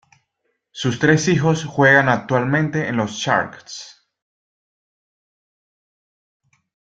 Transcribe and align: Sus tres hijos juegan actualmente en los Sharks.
Sus 0.71 0.97
tres 0.97 1.27
hijos 1.27 1.63
juegan 1.63 2.09
actualmente 2.09 2.87
en 2.87 2.97
los 2.97 3.11
Sharks. 3.11 4.03